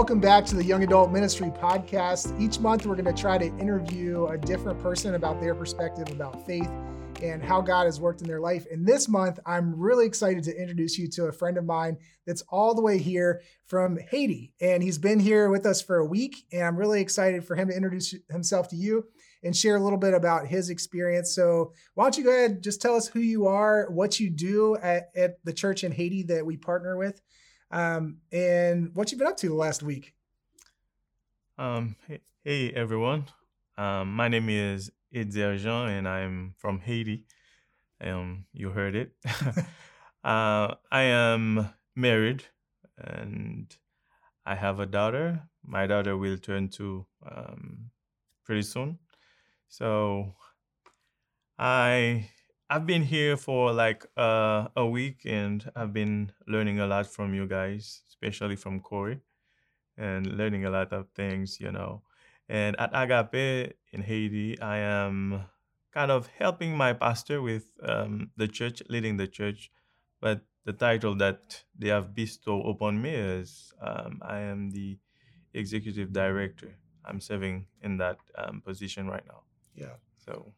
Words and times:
welcome 0.00 0.18
back 0.18 0.46
to 0.46 0.56
the 0.56 0.64
Young 0.64 0.82
Adult 0.82 1.12
Ministry 1.12 1.50
Podcast. 1.50 2.34
Each 2.40 2.58
month, 2.58 2.86
we're 2.86 2.94
going 2.94 3.14
to 3.14 3.22
try 3.22 3.36
to 3.36 3.44
interview 3.58 4.24
a 4.28 4.38
different 4.38 4.80
person 4.80 5.14
about 5.14 5.42
their 5.42 5.54
perspective 5.54 6.08
about 6.10 6.46
faith 6.46 6.70
and 7.22 7.44
how 7.44 7.60
God 7.60 7.84
has 7.84 8.00
worked 8.00 8.22
in 8.22 8.26
their 8.26 8.40
life. 8.40 8.66
And 8.72 8.86
this 8.86 9.08
month, 9.08 9.38
I'm 9.44 9.78
really 9.78 10.06
excited 10.06 10.42
to 10.44 10.58
introduce 10.58 10.98
you 10.98 11.06
to 11.08 11.26
a 11.26 11.32
friend 11.32 11.58
of 11.58 11.66
mine 11.66 11.98
that's 12.26 12.40
all 12.48 12.74
the 12.74 12.80
way 12.80 12.96
here 12.96 13.42
from 13.66 13.98
Haiti. 13.98 14.54
And 14.58 14.82
he's 14.82 14.96
been 14.96 15.20
here 15.20 15.50
with 15.50 15.66
us 15.66 15.82
for 15.82 15.98
a 15.98 16.06
week. 16.06 16.46
And 16.50 16.62
I'm 16.62 16.78
really 16.78 17.02
excited 17.02 17.44
for 17.44 17.54
him 17.54 17.68
to 17.68 17.76
introduce 17.76 18.14
himself 18.30 18.68
to 18.70 18.76
you 18.76 19.04
and 19.44 19.54
share 19.54 19.76
a 19.76 19.80
little 19.80 19.98
bit 19.98 20.14
about 20.14 20.46
his 20.46 20.70
experience. 20.70 21.34
So, 21.34 21.74
why 21.92 22.04
don't 22.04 22.16
you 22.16 22.24
go 22.24 22.30
ahead, 22.30 22.50
and 22.52 22.62
just 22.62 22.80
tell 22.80 22.96
us 22.96 23.06
who 23.06 23.20
you 23.20 23.48
are, 23.48 23.86
what 23.90 24.18
you 24.18 24.30
do 24.30 24.78
at, 24.78 25.10
at 25.14 25.44
the 25.44 25.52
church 25.52 25.84
in 25.84 25.92
Haiti 25.92 26.22
that 26.22 26.46
we 26.46 26.56
partner 26.56 26.96
with, 26.96 27.20
um, 27.70 28.18
and 28.32 28.94
what 28.94 29.10
you've 29.10 29.18
been 29.18 29.28
up 29.28 29.36
to 29.38 29.48
the 29.48 29.54
last 29.54 29.82
week. 29.82 30.14
Um, 31.58 31.96
hey, 32.06 32.20
hey 32.44 32.70
everyone. 32.72 33.26
Um, 33.76 34.14
my 34.14 34.28
name 34.28 34.48
is 34.48 34.90
Edzer 35.14 35.58
Jean, 35.58 35.88
and 35.88 36.08
I'm 36.08 36.54
from 36.58 36.80
Haiti. 36.80 37.24
Um, 38.00 38.46
you 38.52 38.70
heard 38.70 38.94
it. 38.94 39.12
uh, 40.24 40.74
I 40.90 41.02
am 41.02 41.70
married, 41.94 42.44
and 42.98 43.74
I 44.44 44.54
have 44.54 44.80
a 44.80 44.86
daughter. 44.86 45.42
My 45.64 45.86
daughter 45.86 46.16
will 46.16 46.38
turn 46.38 46.68
two 46.68 47.06
um, 47.30 47.90
pretty 48.44 48.62
soon. 48.62 48.98
So 49.68 50.34
I 51.58 52.28
I've 52.72 52.86
been 52.86 53.02
here 53.02 53.36
for 53.36 53.72
like 53.72 54.06
uh, 54.16 54.68
a 54.76 54.86
week 54.86 55.22
and 55.24 55.68
I've 55.74 55.92
been 55.92 56.30
learning 56.46 56.78
a 56.78 56.86
lot 56.86 57.08
from 57.08 57.34
you 57.34 57.48
guys, 57.48 58.02
especially 58.08 58.54
from 58.54 58.78
Corey, 58.78 59.18
and 59.98 60.24
learning 60.38 60.64
a 60.64 60.70
lot 60.70 60.92
of 60.92 61.08
things, 61.16 61.58
you 61.58 61.72
know. 61.72 62.02
And 62.48 62.78
at 62.78 62.90
Agape 62.94 63.74
in 63.92 64.02
Haiti, 64.02 64.60
I 64.60 64.78
am 64.78 65.46
kind 65.92 66.12
of 66.12 66.28
helping 66.38 66.76
my 66.76 66.92
pastor 66.92 67.42
with 67.42 67.64
um, 67.82 68.30
the 68.36 68.46
church, 68.46 68.84
leading 68.88 69.16
the 69.16 69.26
church. 69.26 69.72
But 70.20 70.42
the 70.64 70.72
title 70.72 71.16
that 71.16 71.64
they 71.76 71.88
have 71.88 72.14
bestowed 72.14 72.66
upon 72.68 73.02
me 73.02 73.10
is 73.10 73.72
um, 73.84 74.20
I 74.22 74.38
am 74.42 74.70
the 74.70 74.96
executive 75.54 76.12
director. 76.12 76.76
I'm 77.04 77.20
serving 77.20 77.66
in 77.82 77.96
that 77.96 78.18
um, 78.38 78.62
position 78.64 79.08
right 79.08 79.26
now. 79.26 79.42
Yeah. 79.74 79.96
So 80.24 80.52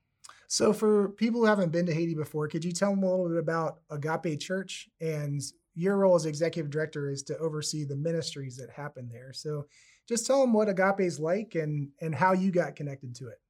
So, 0.53 0.75
for 0.75 1.08
people 1.08 1.41
who 1.41 1.47
haven't 1.47 1.72
been 1.72 1.86
to 1.86 1.95
Haiti 1.95 2.12
before, 2.12 2.47
could 2.47 2.62
you 2.62 2.72
tell 2.72 2.91
them 2.91 3.03
a 3.05 3.11
little 3.11 3.27
bit 3.31 3.39
about 3.39 3.78
Agape 3.89 4.39
Church? 4.39 4.86
And 5.00 5.41
your 5.75 5.97
role 5.97 6.14
as 6.14 6.27
executive 6.27 6.70
director 6.70 7.08
is 7.08 7.22
to 7.22 7.39
oversee 7.39 7.84
the 7.84 7.97
ministries 7.97 8.58
that 8.58 8.69
happen 8.69 9.08
there. 9.11 9.33
So, 9.33 9.64
just 10.06 10.27
tell 10.27 10.42
them 10.42 10.53
what 10.53 10.69
Agape 10.69 11.00
is 11.00 11.19
like 11.19 11.55
and 11.55 11.89
and 12.03 12.14
how 12.14 12.34
you 12.34 12.50
got 12.50 12.77
connected 12.77 13.14
to 13.14 13.28
it. 13.28 13.41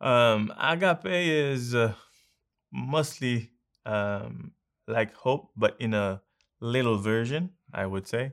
Um, 0.00 0.50
agape 0.58 1.04
is 1.04 1.74
uh, 1.74 1.92
mostly 2.72 3.50
um, 3.84 4.52
like 4.88 5.12
hope, 5.12 5.50
but 5.54 5.76
in 5.80 5.92
a 5.92 6.22
little 6.60 6.96
version, 6.96 7.50
I 7.74 7.84
would 7.84 8.08
say. 8.08 8.32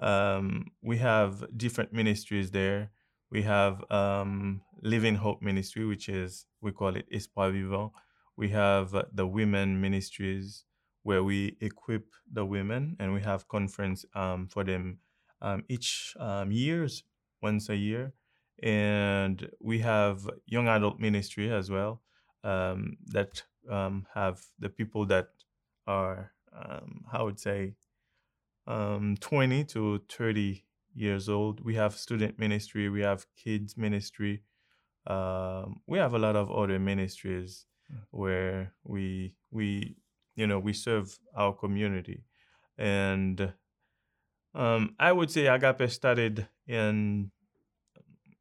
Um, 0.00 0.72
we 0.82 0.98
have 0.98 1.44
different 1.56 1.92
ministries 1.92 2.50
there. 2.50 2.90
We 3.34 3.42
have 3.42 3.82
um, 3.90 4.60
Living 4.80 5.16
Hope 5.16 5.42
Ministry, 5.42 5.84
which 5.84 6.08
is, 6.08 6.46
we 6.60 6.70
call 6.70 6.94
it 6.94 7.06
Espoir 7.12 7.50
Vivant. 7.50 7.90
We 8.36 8.50
have 8.50 8.94
uh, 8.94 9.06
the 9.12 9.26
women 9.26 9.80
ministries 9.80 10.64
where 11.02 11.24
we 11.24 11.56
equip 11.60 12.12
the 12.32 12.44
women 12.44 12.96
and 13.00 13.12
we 13.12 13.20
have 13.22 13.48
conference 13.48 14.04
um, 14.14 14.46
for 14.46 14.62
them 14.62 14.98
um, 15.42 15.64
each 15.68 16.14
um, 16.20 16.52
years, 16.52 17.02
once 17.42 17.68
a 17.70 17.74
year. 17.74 18.12
And 18.62 19.50
we 19.60 19.80
have 19.80 20.30
young 20.46 20.68
adult 20.68 21.00
ministry 21.00 21.50
as 21.50 21.68
well 21.68 22.02
um, 22.44 22.98
that 23.06 23.42
um, 23.68 24.06
have 24.14 24.42
the 24.60 24.68
people 24.68 25.06
that 25.06 25.30
are, 25.88 26.30
I 27.12 27.20
would 27.20 27.40
say, 27.40 27.74
um, 28.68 29.16
20 29.20 29.64
to 29.64 30.02
30 30.08 30.64
years 30.94 31.28
old. 31.28 31.64
We 31.64 31.74
have 31.74 31.94
student 31.96 32.38
ministry, 32.38 32.88
we 32.88 33.02
have 33.02 33.26
kids 33.36 33.76
ministry. 33.76 34.42
Um, 35.06 35.80
we 35.86 35.98
have 35.98 36.14
a 36.14 36.18
lot 36.18 36.36
of 36.36 36.50
other 36.50 36.78
ministries 36.78 37.66
where 38.10 38.72
we 38.84 39.34
we 39.50 39.96
you 40.34 40.46
know 40.46 40.58
we 40.58 40.72
serve 40.72 41.18
our 41.36 41.52
community, 41.52 42.24
and 42.78 43.52
um, 44.54 44.94
I 44.98 45.12
would 45.12 45.30
say 45.30 45.46
Agape 45.46 45.90
started 45.90 46.48
in 46.66 47.30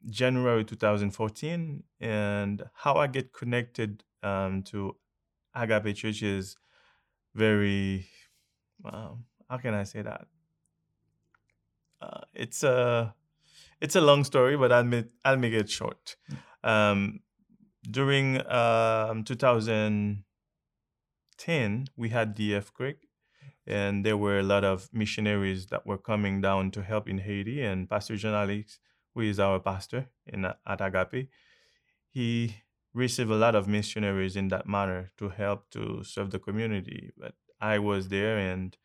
January 0.09 0.63
2014, 0.63 1.83
and 1.99 2.63
how 2.73 2.95
I 2.95 3.07
get 3.07 3.33
connected 3.33 4.03
um, 4.21 4.63
to 4.63 4.95
Agape 5.55 5.95
Church 5.95 6.23
is 6.23 6.55
very 7.35 8.07
um, 8.85 9.25
how 9.49 9.57
can 9.57 9.73
I 9.73 9.83
say 9.83 10.01
that? 10.01 10.27
Uh, 12.03 12.21
it's 12.33 12.63
a 12.63 13.13
it's 13.79 13.95
a 13.95 14.01
long 14.01 14.23
story, 14.23 14.57
but 14.57 14.71
I'll 14.71 14.83
make 14.83 15.05
I'll 15.23 15.37
make 15.37 15.53
it 15.53 15.69
short. 15.69 16.15
Um, 16.63 17.19
during 17.89 18.41
um, 18.49 19.23
2010, 19.23 21.85
we 21.95 22.09
had 22.09 22.35
the 22.35 22.55
earthquake, 22.55 23.07
and 23.65 24.05
there 24.05 24.17
were 24.17 24.39
a 24.39 24.43
lot 24.43 24.63
of 24.63 24.89
missionaries 24.91 25.67
that 25.67 25.85
were 25.85 25.97
coming 25.97 26.41
down 26.41 26.71
to 26.71 26.81
help 26.81 27.07
in 27.07 27.19
Haiti. 27.19 27.61
And 27.61 27.89
Pastor 27.89 28.17
John 28.17 28.33
Alex, 28.33 28.79
who 29.13 29.21
is 29.21 29.39
our 29.39 29.59
pastor 29.59 30.09
in 30.25 30.45
at 30.45 30.81
Agape, 30.81 31.29
he 32.09 32.55
received 32.93 33.31
a 33.31 33.35
lot 33.35 33.55
of 33.55 33.67
missionaries 33.67 34.35
in 34.35 34.49
that 34.49 34.67
manner 34.67 35.11
to 35.17 35.29
help 35.29 35.69
to 35.71 36.03
serve 36.03 36.31
the 36.31 36.39
community. 36.39 37.11
But 37.17 37.35
I 37.61 37.79
was 37.79 38.09
there, 38.09 38.37
and 38.37 38.75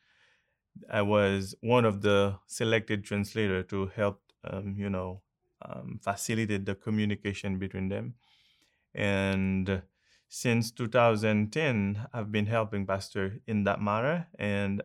I 0.91 1.03
was 1.03 1.55
one 1.61 1.85
of 1.85 2.03
the 2.03 2.39
selected 2.47 3.05
translator 3.05 3.63
to 3.65 3.87
help, 3.95 4.23
um, 4.45 4.75
you 4.77 4.91
know, 4.91 5.23
um, 5.63 5.99
facilitate 6.03 6.67
the 6.67 6.75
communication 6.75 7.59
between 7.59 7.89
them. 7.89 8.15
And 8.95 9.83
since 10.29 10.71
2010, 10.73 12.07
I've 12.13 12.31
been 12.33 12.47
helping 12.47 12.87
Pastor 12.87 13.39
in 13.47 13.65
that 13.65 13.81
manner, 13.81 14.29
and 14.39 14.83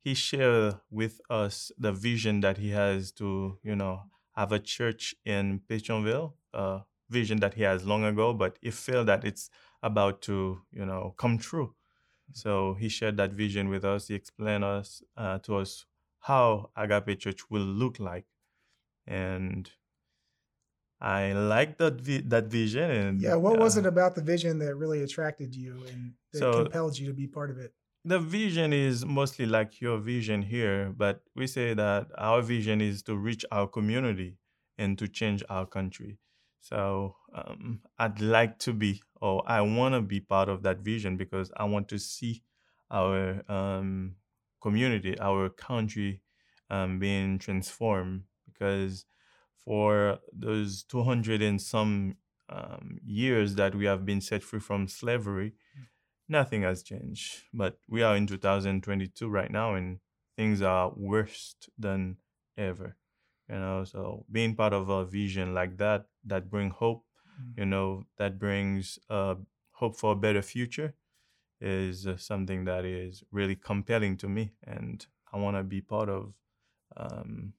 he 0.00 0.14
shared 0.14 0.76
with 0.90 1.20
us 1.30 1.70
the 1.78 1.92
vision 1.92 2.40
that 2.40 2.58
he 2.58 2.70
has 2.70 3.12
to, 3.12 3.58
you 3.62 3.76
know, 3.76 4.02
have 4.34 4.52
a 4.52 4.58
church 4.58 5.14
in 5.24 5.60
Pétionville, 5.68 6.32
a 6.52 6.80
vision 7.10 7.38
that 7.40 7.54
he 7.54 7.62
has 7.62 7.84
long 7.84 8.04
ago, 8.04 8.32
but 8.32 8.58
he 8.60 8.70
felt 8.70 9.06
that 9.06 9.24
it's 9.24 9.50
about 9.82 10.22
to, 10.22 10.62
you 10.72 10.84
know, 10.84 11.14
come 11.16 11.38
true. 11.38 11.74
So 12.32 12.74
he 12.74 12.88
shared 12.88 13.16
that 13.18 13.32
vision 13.32 13.68
with 13.68 13.84
us. 13.84 14.08
He 14.08 14.14
explained 14.14 14.64
us 14.64 15.02
uh, 15.16 15.38
to 15.40 15.56
us 15.56 15.86
how 16.20 16.70
Agape 16.76 17.18
Church 17.18 17.50
will 17.50 17.62
look 17.64 17.98
like, 17.98 18.24
and 19.06 19.70
I 21.00 21.32
like 21.32 21.78
that 21.78 22.00
vi- 22.00 22.22
that 22.28 22.44
vision. 22.46 22.90
And 22.90 23.20
Yeah, 23.20 23.34
what 23.34 23.58
was 23.58 23.76
uh, 23.76 23.80
it 23.80 23.86
about 23.86 24.14
the 24.14 24.22
vision 24.22 24.58
that 24.60 24.76
really 24.76 25.02
attracted 25.02 25.54
you 25.54 25.72
and 25.90 26.12
that 26.32 26.38
So- 26.38 26.64
compelled 26.64 26.98
you 26.98 27.06
to 27.08 27.14
be 27.14 27.26
part 27.26 27.50
of 27.50 27.58
it? 27.58 27.74
the 28.04 28.18
vision 28.18 28.72
is 28.72 29.04
mostly 29.06 29.46
like 29.46 29.80
your 29.80 29.96
vision 29.98 30.42
here, 30.42 30.92
but 30.96 31.22
we 31.36 31.46
say 31.46 31.72
that 31.74 32.08
our 32.18 32.42
vision 32.42 32.80
is 32.80 33.00
to 33.04 33.16
reach 33.16 33.44
our 33.52 33.68
community 33.68 34.38
and 34.76 34.98
to 34.98 35.06
change 35.06 35.44
our 35.48 35.66
country. 35.66 36.18
So 36.60 37.14
um, 37.34 37.80
I'd 37.98 38.20
like 38.20 38.58
to 38.60 38.72
be, 38.72 39.02
or 39.20 39.42
I 39.46 39.60
want 39.62 39.94
to 39.94 40.00
be 40.00 40.20
part 40.20 40.48
of 40.48 40.62
that 40.62 40.78
vision 40.80 41.16
because 41.16 41.50
I 41.56 41.64
want 41.64 41.88
to 41.88 41.98
see 41.98 42.42
our 42.90 43.42
um, 43.50 44.16
community, 44.60 45.18
our 45.18 45.48
country 45.48 46.20
um, 46.70 46.98
being 46.98 47.38
transformed. 47.38 48.24
Because 48.46 49.06
for 49.56 50.18
those 50.32 50.82
200 50.84 51.42
and 51.42 51.60
some 51.60 52.16
um, 52.48 52.98
years 53.04 53.54
that 53.54 53.74
we 53.74 53.86
have 53.86 54.04
been 54.04 54.20
set 54.20 54.42
free 54.42 54.60
from 54.60 54.88
slavery, 54.88 55.54
nothing 56.28 56.62
has 56.62 56.82
changed. 56.82 57.42
But 57.52 57.78
we 57.88 58.02
are 58.02 58.16
in 58.16 58.26
2022 58.26 59.28
right 59.28 59.50
now, 59.50 59.74
and 59.74 59.98
things 60.36 60.62
are 60.62 60.92
worse 60.96 61.54
than 61.78 62.18
ever. 62.56 62.96
You 63.48 63.56
know, 63.58 63.84
so 63.84 64.24
being 64.30 64.54
part 64.54 64.72
of 64.72 64.88
a 64.88 65.04
vision 65.04 65.54
like 65.54 65.76
that 65.78 66.06
that 66.24 66.50
bring 66.50 66.70
hope, 66.70 67.04
Mm. 67.42 67.58
you 67.58 67.66
know, 67.66 68.04
that 68.18 68.38
brings 68.38 68.98
uh, 69.10 69.34
hope 69.72 69.96
for 69.96 70.12
a 70.12 70.16
better 70.16 70.42
future, 70.42 70.94
is 71.60 72.06
uh, 72.06 72.16
something 72.16 72.64
that 72.64 72.84
is 72.84 73.22
really 73.30 73.56
compelling 73.56 74.16
to 74.18 74.28
me, 74.28 74.52
and 74.64 75.06
I 75.32 75.38
want 75.38 75.56
to 75.56 75.62
be 75.62 75.80
part 75.80 76.08
of 76.08 76.34
um, 76.96 77.54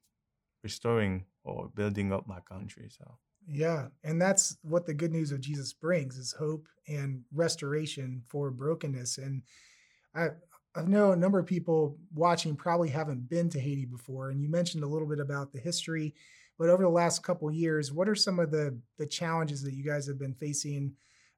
restoring 0.64 1.26
or 1.44 1.70
building 1.74 2.14
up 2.14 2.28
my 2.28 2.40
country. 2.42 2.90
So. 2.90 3.18
Yeah, 3.48 3.88
and 4.04 4.22
that's 4.22 4.58
what 4.62 4.86
the 4.86 4.94
good 4.94 5.12
news 5.12 5.32
of 5.32 5.42
Jesus 5.42 5.74
brings 5.74 6.18
is 6.18 6.32
hope 6.32 6.68
and 6.88 7.24
restoration 7.34 8.24
for 8.28 8.52
brokenness. 8.52 9.18
And 9.18 9.42
I 10.16 10.30
I 10.76 10.82
know 10.84 11.12
a 11.12 11.16
number 11.16 11.38
of 11.38 11.46
people 11.46 11.98
watching 12.16 12.56
probably 12.56 12.90
haven't 12.90 13.30
been 13.30 13.50
to 13.50 13.60
Haiti 13.60 13.86
before, 13.86 14.30
and 14.30 14.42
you 14.42 14.50
mentioned 14.50 14.84
a 14.84 14.88
little 14.88 15.08
bit 15.08 15.20
about 15.20 15.52
the 15.52 15.60
history. 15.60 16.16
But 16.60 16.70
over 16.70 16.84
the 16.84 16.90
last 16.90 17.24
couple 17.24 17.52
years, 17.52 17.92
what 17.92 18.08
are 18.08 18.16
some 18.16 18.40
of 18.40 18.52
the 18.52 18.78
the 18.98 19.06
challenges 19.06 19.62
that 19.64 19.74
you 19.74 19.84
guys 19.84 20.08
have 20.08 20.20
been 20.20 20.34
facing? 20.34 20.94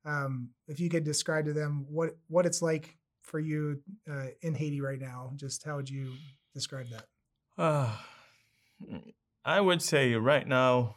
Um, 0.05 0.49
if 0.67 0.79
you 0.79 0.89
could 0.89 1.03
describe 1.03 1.45
to 1.45 1.53
them 1.53 1.85
what 1.89 2.17
what 2.27 2.45
it's 2.45 2.61
like 2.61 2.97
for 3.21 3.39
you 3.39 3.81
uh, 4.09 4.27
in 4.41 4.53
Haiti 4.53 4.81
right 4.81 4.99
now, 4.99 5.31
just 5.35 5.63
how 5.63 5.77
would 5.77 5.89
you 5.89 6.13
describe 6.53 6.87
that? 6.89 7.05
Uh, 7.57 7.95
I 9.43 9.61
would 9.61 9.81
say 9.81 10.13
right 10.15 10.47
now 10.47 10.95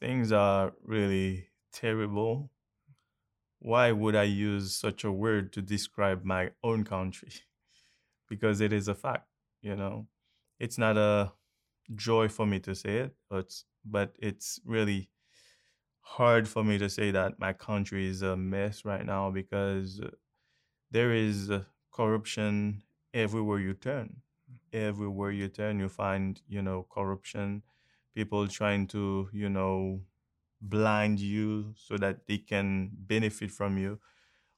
things 0.00 0.32
are 0.32 0.72
really 0.82 1.48
terrible. 1.72 2.50
Why 3.60 3.92
would 3.92 4.14
I 4.14 4.24
use 4.24 4.76
such 4.76 5.04
a 5.04 5.12
word 5.12 5.52
to 5.54 5.62
describe 5.62 6.24
my 6.24 6.50
own 6.62 6.84
country? 6.84 7.30
because 8.28 8.60
it 8.60 8.72
is 8.72 8.88
a 8.88 8.94
fact, 8.94 9.28
you 9.62 9.76
know. 9.76 10.06
It's 10.58 10.78
not 10.78 10.96
a 10.96 11.32
joy 11.94 12.28
for 12.28 12.46
me 12.46 12.60
to 12.60 12.74
say 12.74 12.98
it, 12.98 13.16
but 13.28 13.52
but 13.84 14.16
it's 14.18 14.60
really 14.64 15.10
hard 16.00 16.48
for 16.48 16.64
me 16.64 16.78
to 16.78 16.88
say 16.88 17.10
that 17.10 17.38
my 17.38 17.52
country 17.52 18.06
is 18.08 18.22
a 18.22 18.36
mess 18.36 18.84
right 18.84 19.04
now 19.06 19.30
because 19.30 20.00
there 20.90 21.12
is 21.12 21.50
corruption 21.92 22.82
everywhere 23.12 23.58
you 23.58 23.74
turn. 23.74 24.22
Everywhere 24.72 25.30
you 25.30 25.48
turn, 25.48 25.78
you 25.78 25.88
find, 25.88 26.40
you 26.48 26.62
know, 26.62 26.86
corruption, 26.90 27.62
people 28.14 28.48
trying 28.48 28.86
to, 28.88 29.28
you 29.32 29.48
know, 29.48 30.00
blind 30.60 31.20
you 31.20 31.74
so 31.76 31.96
that 31.98 32.26
they 32.26 32.38
can 32.38 32.90
benefit 32.94 33.50
from 33.50 33.78
you 33.78 34.00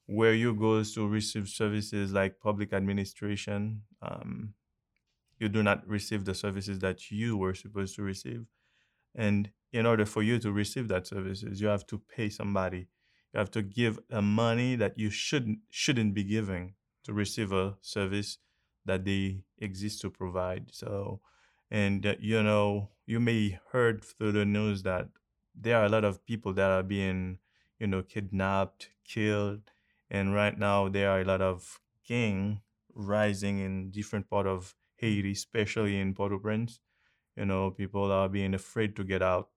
where 0.06 0.34
you 0.34 0.54
go 0.54 0.82
to 0.82 1.08
receive 1.08 1.48
services 1.48 2.12
like 2.12 2.40
public 2.40 2.72
administration, 2.72 3.82
um, 4.02 4.54
you 5.38 5.48
do 5.48 5.62
not 5.62 5.86
receive 5.86 6.24
the 6.24 6.34
services 6.34 6.78
that 6.80 7.10
you 7.10 7.36
were 7.36 7.54
supposed 7.54 7.94
to 7.96 8.02
receive. 8.02 8.46
And 9.14 9.50
in 9.72 9.86
order 9.86 10.06
for 10.06 10.22
you 10.22 10.38
to 10.38 10.52
receive 10.52 10.88
that 10.88 11.06
services, 11.06 11.60
you 11.60 11.68
have 11.68 11.86
to 11.88 11.98
pay 11.98 12.28
somebody. 12.28 12.88
You 13.32 13.38
have 13.38 13.50
to 13.52 13.62
give 13.62 13.98
a 14.10 14.22
money 14.22 14.76
that 14.76 14.98
you 14.98 15.10
shouldn't 15.10 15.58
shouldn't 15.70 16.14
be 16.14 16.24
giving 16.24 16.74
to 17.04 17.12
receive 17.12 17.52
a 17.52 17.76
service 17.80 18.38
that 18.84 19.04
they 19.04 19.42
exist 19.58 20.00
to 20.00 20.10
provide. 20.10 20.70
So, 20.72 21.20
and 21.70 22.06
uh, 22.06 22.14
you 22.20 22.42
know, 22.42 22.90
you 23.04 23.20
may 23.20 23.58
heard 23.72 24.02
through 24.02 24.32
the 24.32 24.44
news 24.44 24.82
that 24.84 25.08
there 25.54 25.76
are 25.76 25.86
a 25.86 25.88
lot 25.88 26.04
of 26.04 26.24
people 26.24 26.52
that 26.54 26.70
are 26.70 26.82
being, 26.82 27.38
you 27.78 27.86
know, 27.86 28.02
kidnapped, 28.02 28.90
killed, 29.04 29.72
and 30.10 30.34
right 30.34 30.58
now 30.58 30.88
there 30.88 31.10
are 31.10 31.20
a 31.20 31.24
lot 31.24 31.40
of 31.40 31.80
gang 32.06 32.60
rising 32.94 33.58
in 33.58 33.90
different 33.90 34.30
part 34.30 34.46
of 34.46 34.74
Haiti, 34.96 35.32
especially 35.32 35.98
in 35.98 36.14
Port-au-Prince. 36.14 36.80
You 37.36 37.44
know, 37.44 37.70
people 37.70 38.10
are 38.10 38.28
being 38.28 38.54
afraid 38.54 38.96
to 38.96 39.04
get 39.04 39.22
out, 39.22 39.50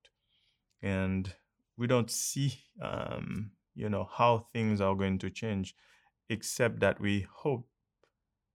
and 0.82 1.34
we 1.78 1.88
don't 1.88 2.12
see, 2.12 2.54
um, 2.82 3.52
you 3.74 3.90
know, 3.90 4.10
how 4.12 4.48
things 4.52 4.82
are 4.82 4.96
going 4.96 5.18
to 5.20 5.30
change, 5.30 5.76
except 6.30 6.82
that 6.82 7.00
we 7.00 7.26
hope 7.32 7.68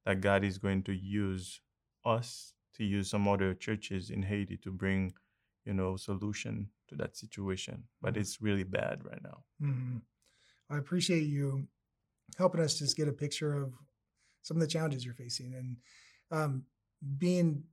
that 0.04 0.20
God 0.20 0.44
is 0.44 0.58
going 0.58 0.82
to 0.84 0.92
use 0.92 1.60
us 2.04 2.52
to 2.74 2.84
use 2.84 3.08
some 3.08 3.26
other 3.26 3.54
churches 3.54 4.10
in 4.10 4.22
Haiti 4.22 4.58
to 4.58 4.70
bring, 4.70 5.14
you 5.64 5.72
know, 5.72 5.96
solution 5.96 6.68
to 6.88 6.94
that 6.96 7.16
situation. 7.16 7.84
But 8.02 8.12
mm-hmm. 8.12 8.20
it's 8.20 8.42
really 8.42 8.64
bad 8.64 9.04
right 9.04 9.22
now. 9.22 9.44
Mm-hmm. 9.62 9.98
I 10.68 10.78
appreciate 10.78 11.24
you 11.24 11.66
helping 12.36 12.60
us 12.60 12.78
just 12.78 12.96
get 12.96 13.08
a 13.08 13.12
picture 13.12 13.56
of 13.56 13.72
some 14.42 14.56
of 14.56 14.60
the 14.60 14.66
challenges 14.66 15.04
you're 15.04 15.14
facing 15.14 15.54
and 15.54 15.76
um, 16.30 16.64
being 17.18 17.64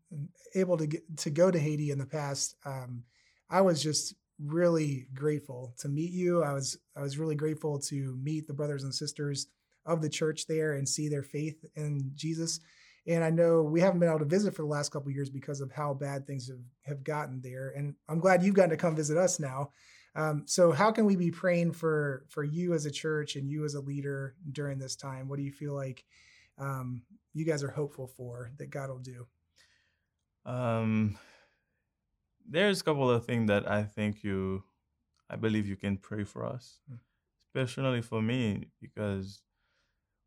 able 0.56 0.78
to 0.78 0.88
get 0.88 1.18
to 1.18 1.30
go 1.30 1.52
to 1.52 1.60
Haiti 1.60 1.92
in 1.92 1.98
the 1.98 2.06
past. 2.06 2.56
Um, 2.66 3.04
I 3.50 3.62
was 3.62 3.82
just 3.82 4.16
really 4.44 5.08
grateful 5.14 5.74
to 5.80 5.90
meet 5.90 6.12
you. 6.12 6.44
I 6.44 6.54
was 6.54 6.78
I 6.96 7.02
was 7.02 7.18
really 7.18 7.36
grateful 7.36 7.80
to 7.80 8.18
meet 8.22 8.48
the 8.48 8.54
brothers 8.54 8.84
and 8.84 8.94
sisters 8.94 9.48
of 9.86 10.02
the 10.02 10.10
church 10.10 10.48
there 10.48 10.74
and 10.74 10.88
see 10.88 11.08
their 11.08 11.24
faith 11.24 11.64
in 11.76 12.12
Jesus. 12.16 12.60
And 13.08 13.24
I 13.24 13.32
know 13.32 13.64
we 13.64 13.82
haven't 13.82 14.00
been 14.00 14.10
able 14.10 14.20
to 14.20 14.26
visit 14.26 14.56
for 14.56 14.62
the 14.62 14.68
last 14.68 14.92
couple 14.92 15.12
years 15.12 15.30
because 15.30 15.60
of 15.60 15.72
how 15.72 15.94
bad 15.96 16.28
things 16.28 16.48
have, 16.48 16.60
have 16.86 17.04
gotten 17.04 17.42
there. 17.42 17.74
And 17.76 17.96
I'm 18.08 18.20
glad 18.20 18.44
you've 18.44 18.54
gotten 18.54 18.70
to 18.70 18.78
come 18.78 18.96
visit 18.96 19.18
us 19.18 19.40
now. 19.40 19.72
Um, 20.14 20.44
so 20.46 20.72
how 20.72 20.92
can 20.92 21.06
we 21.06 21.16
be 21.16 21.32
praying 21.32 21.72
for 21.72 22.26
for 22.30 22.44
you 22.44 22.74
as 22.74 22.86
a 22.86 22.92
church 22.92 23.36
and 23.36 23.50
you 23.50 23.66
as 23.66 23.76
a 23.76 23.82
leader 23.82 24.36
during 24.52 24.78
this 24.78 24.96
time? 24.96 25.30
What 25.30 25.38
do 25.38 25.44
you 25.44 25.52
feel 25.52 25.74
like 25.74 26.04
um, 26.60 27.02
you 27.34 27.46
guys 27.46 27.64
are 27.64 27.72
hopeful 27.72 28.08
for 28.08 28.52
that 28.58 28.70
God 28.70 28.90
will 28.90 29.00
do? 29.00 29.26
Um, 30.46 31.18
there's 32.48 32.82
a 32.82 32.84
couple 32.84 33.10
of 33.10 33.26
things 33.26 33.48
that 33.48 33.70
I 33.70 33.84
think 33.84 34.24
you, 34.24 34.64
I 35.30 35.36
believe 35.36 35.68
you 35.68 35.76
can 35.76 35.98
pray 35.98 36.24
for 36.24 36.46
us, 36.46 36.80
mm. 36.92 36.98
especially 37.48 38.02
for 38.02 38.22
me 38.22 38.68
because 38.82 39.42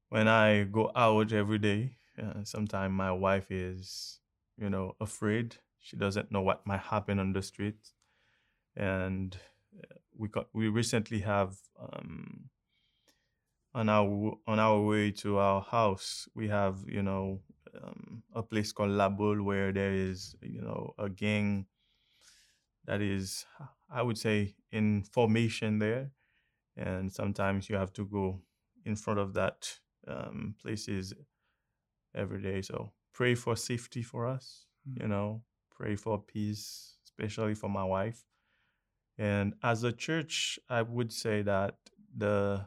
when 0.09 0.29
I 0.29 0.65
go 0.65 0.93
out 0.95 1.33
every 1.33 1.59
day, 1.59 1.97
uh, 2.23 2.45
sometimes 2.45 2.93
my 2.93 3.11
wife 3.11 3.50
is, 3.50 4.21
you 4.57 4.71
know, 4.71 4.95
afraid. 5.00 5.57
She 5.81 5.97
doesn't 5.97 6.31
know 6.31 6.41
what 6.41 6.67
might 6.67 6.81
happen 6.81 7.19
on 7.19 7.33
the 7.33 7.43
street, 7.43 7.91
and 8.77 9.37
we 10.17 10.29
got 10.29 10.47
we 10.53 10.69
recently 10.69 11.21
have 11.21 11.57
um, 11.79 12.50
on 13.75 13.88
our 13.88 14.35
on 14.47 14.59
our 14.59 14.81
way 14.81 15.11
to 15.11 15.38
our 15.38 15.61
house 15.62 16.29
we 16.35 16.49
have 16.49 16.85
you 16.87 17.03
know 17.03 17.41
um, 17.82 18.23
a 18.35 18.43
place 18.43 18.73
called 18.73 18.91
La 18.91 19.09
Boule 19.09 19.43
where 19.43 19.73
there 19.73 19.93
is 19.93 20.37
you 20.43 20.62
know 20.62 20.94
a 20.99 21.09
gang 21.09 21.67
that 22.87 23.00
is 23.00 23.47
I 23.91 24.03
would 24.03 24.19
say 24.19 24.55
in 24.73 25.03
formation 25.03 25.79
there, 25.79 26.11
and 26.76 27.12
sometimes 27.12 27.69
you 27.69 27.76
have 27.76 27.93
to 27.94 28.05
go 28.05 28.41
in 28.85 28.97
front 28.97 29.21
of 29.21 29.35
that 29.35 29.79
um, 30.06 30.55
places 30.61 31.15
every 32.15 32.43
day. 32.43 32.62
So 32.62 32.93
pray 33.12 33.35
for 33.35 33.56
safety 33.56 34.03
for 34.03 34.26
us. 34.26 34.67
Mm-hmm. 34.88 35.03
You 35.03 35.09
know, 35.09 35.43
pray 35.71 35.97
for 35.97 36.21
peace, 36.21 36.97
especially 37.05 37.55
for 37.55 37.71
my 37.71 37.85
wife. 37.85 38.25
And 39.17 39.55
as 39.62 39.85
a 39.85 39.93
church, 39.93 40.59
I 40.69 40.82
would 40.82 41.12
say 41.12 41.43
that 41.43 41.76
the 42.17 42.67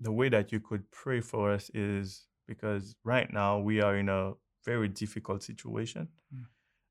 the 0.00 0.12
way 0.12 0.28
that 0.28 0.52
you 0.52 0.60
could 0.60 0.90
pray 0.90 1.20
for 1.20 1.52
us 1.52 1.70
is 1.74 2.26
because 2.46 2.94
right 3.04 3.32
now 3.32 3.58
we 3.58 3.80
are 3.80 3.96
in 3.96 4.08
a 4.08 4.32
very 4.64 4.88
difficult 4.88 5.42
situation, 5.42 6.08
mm. 6.34 6.44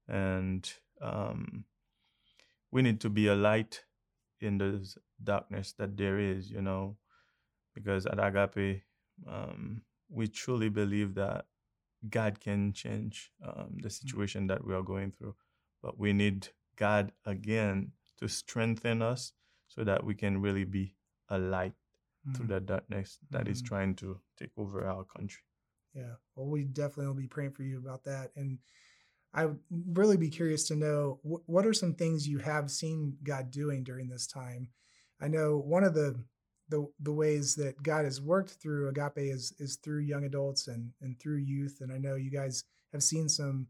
and 0.08 0.72
um, 1.01 1.63
we 2.72 2.82
need 2.82 3.00
to 3.01 3.10
be 3.10 3.27
a 3.27 3.36
light 3.36 3.84
in 4.41 4.58
the 4.58 4.88
darkness 5.24 5.74
that 5.77 5.98
there 5.98 6.20
is, 6.20 6.51
you 6.51 6.62
know, 6.62 6.98
because 7.74 8.05
at 8.05 8.20
Agape, 8.20 8.84
um, 9.27 9.82
we 10.10 10.27
truly 10.27 10.70
believe 10.70 11.15
that 11.15 11.46
God 12.10 12.39
can 12.39 12.74
change 12.74 13.32
um, 13.43 13.77
the 13.82 13.89
mm. 13.89 13.91
situation 13.91 14.48
that 14.48 14.65
we 14.65 14.74
are 14.74 14.84
going 14.84 15.12
through, 15.12 15.36
but 15.82 15.98
we 15.98 16.13
need 16.13 16.50
God 16.75 17.12
again 17.25 17.93
to 18.20 18.27
strengthen 18.27 19.01
us 19.01 19.34
so 19.67 19.84
that 19.84 20.03
we 20.03 20.15
can 20.15 20.41
really 20.41 20.63
be 20.63 20.96
a 21.29 21.38
light 21.38 21.74
mm. 22.27 22.38
to 22.38 22.43
the 22.43 22.60
darkness 22.60 23.19
that 23.31 23.46
mm. 23.46 23.51
is 23.51 23.62
trying 23.62 23.96
to 23.96 24.19
take 24.38 24.51
over 24.57 24.88
our 24.88 25.03
country. 25.03 25.41
Yeah. 25.93 26.15
Well, 26.36 26.48
we 26.48 26.63
definitely 26.63 27.07
will 27.07 27.13
be 27.13 27.27
praying 27.27 27.51
for 27.51 27.63
you 27.63 27.79
about 27.79 28.03
that. 28.03 28.31
And 28.36 28.60
I 29.34 29.48
would 29.48 29.60
really 29.69 30.17
be 30.17 30.29
curious 30.29 30.67
to 30.67 30.75
know 30.75 31.19
wh- 31.24 31.48
what 31.50 31.65
are 31.65 31.74
some 31.74 31.93
things 31.93 32.27
you 32.27 32.39
have 32.39 32.69
seen 32.69 33.17
God 33.24 33.51
doing 33.51 33.84
during 33.84 34.07
this 34.07 34.27
time. 34.27 34.69
I 35.22 35.27
know 35.27 35.57
one 35.57 35.84
of 35.84 35.93
the 35.93 36.24
the, 36.69 36.86
the 37.00 37.13
ways 37.13 37.55
that 37.55 37.81
God 37.81 38.03
has 38.03 38.19
worked 38.19 38.50
through 38.62 38.89
Agape 38.89 39.13
is 39.17 39.53
is 39.57 39.77
through 39.77 40.01
young 40.01 40.25
adults 40.25 40.67
and 40.67 40.91
and 41.01 41.19
through 41.19 41.38
youth. 41.38 41.77
And 41.81 41.93
I 41.93 41.98
know 41.98 42.15
you 42.15 42.29
guys 42.29 42.63
have 42.93 43.03
seen 43.03 43.29
some 43.29 43.67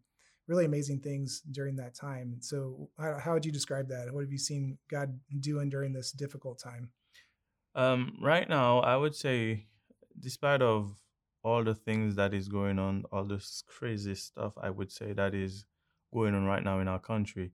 really 0.47 0.65
amazing 0.65 0.99
things 0.99 1.41
during 1.51 1.75
that 1.75 1.93
time. 1.93 2.37
So, 2.39 2.89
how, 2.97 3.19
how 3.19 3.33
would 3.33 3.45
you 3.45 3.51
describe 3.51 3.87
that? 3.89 4.11
What 4.11 4.21
have 4.21 4.31
you 4.31 4.37
seen 4.37 4.77
God 4.89 5.17
doing 5.39 5.69
during 5.69 5.93
this 5.93 6.11
difficult 6.11 6.59
time? 6.59 6.89
Um, 7.77 8.17
right 8.19 8.49
now, 8.49 8.79
I 8.79 8.97
would 8.97 9.13
say, 9.13 9.67
despite 10.19 10.63
of 10.63 10.95
all 11.43 11.63
the 11.63 11.75
things 11.75 12.15
that 12.15 12.33
is 12.33 12.47
going 12.47 12.79
on, 12.79 13.03
all 13.11 13.23
this 13.23 13.63
crazy 13.67 14.15
stuff, 14.15 14.53
I 14.59 14.71
would 14.71 14.91
say 14.91 15.13
that 15.13 15.35
is 15.35 15.63
going 16.11 16.33
on 16.33 16.45
right 16.45 16.63
now 16.63 16.79
in 16.79 16.87
our 16.87 16.97
country. 16.97 17.51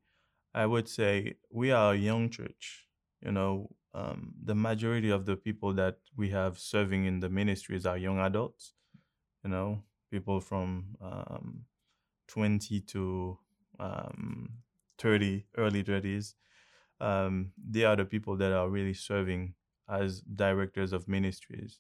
I 0.56 0.66
would 0.66 0.88
say 0.88 1.34
we 1.52 1.72
are 1.72 1.94
a 1.94 1.98
young 1.98 2.30
church. 2.30 2.88
You 3.22 3.34
know, 3.34 3.70
um, 3.94 4.32
the 4.42 4.56
majority 4.56 5.10
of 5.10 5.26
the 5.26 5.36
people 5.36 5.74
that 5.74 5.98
we 6.16 6.30
have 6.30 6.58
serving 6.58 7.04
in 7.04 7.20
the 7.20 7.30
ministries 7.30 7.86
are 7.86 7.98
young 7.98 8.20
adults. 8.20 8.72
You 9.44 9.50
know, 9.50 9.84
people 10.10 10.40
from 10.40 10.96
um, 11.02 11.66
20 12.30 12.80
to 12.80 13.38
um, 13.78 14.50
30, 15.00 15.48
early 15.58 15.84
30s, 15.84 16.36
um, 17.02 17.52
they 17.58 17.84
are 17.84 17.98
the 17.98 18.06
people 18.06 18.38
that 18.38 18.54
are 18.54 18.70
really 18.70 18.94
serving 18.94 19.56
as 19.90 20.22
directors 20.22 20.94
of 20.94 21.08
ministries. 21.08 21.80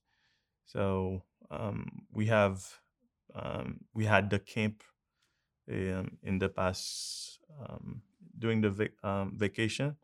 So 0.65 1.23
um, 1.51 2.07
we 2.11 2.27
have 2.27 2.63
um, 3.35 3.81
we 3.93 4.05
had 4.05 4.29
the 4.29 4.39
camp 4.39 4.83
um, 5.71 6.17
in 6.23 6.39
the 6.39 6.49
past 6.49 7.39
um, 7.59 8.01
during 8.37 8.61
the 8.61 8.69
vac- 8.69 9.03
um, 9.03 9.33
vacation. 9.37 9.95